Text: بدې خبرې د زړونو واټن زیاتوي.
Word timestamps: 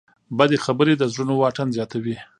بدې 0.37 0.57
خبرې 0.65 0.93
د 0.97 1.03
زړونو 1.11 1.33
واټن 1.41 1.67
زیاتوي. 1.77 2.15